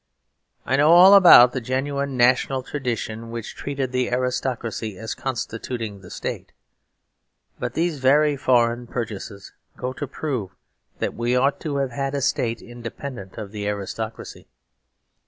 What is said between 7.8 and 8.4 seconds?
very